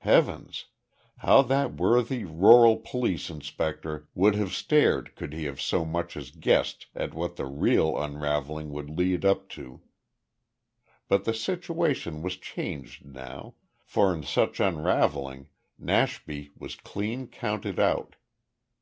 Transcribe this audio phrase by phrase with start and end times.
[0.00, 0.66] Heavens,
[1.20, 6.30] how that worthy rural police inspector would have stared could he have so much as
[6.32, 9.80] guessed at what that real unravelling would lead up to!
[11.08, 15.48] But the situation was changed now, for in such unravelling
[15.78, 18.16] Nashby was clean counted out.